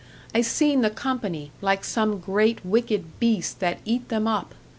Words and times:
I 0.33 0.41
seen 0.41 0.81
the 0.81 0.89
company, 0.89 1.51
like 1.61 1.83
some 1.83 2.17
great 2.17 2.65
wicked 2.65 3.19
beast 3.19 3.59
that 3.59 3.77
eat 3.85 4.09
them 4.09 4.27
up. 4.27 4.55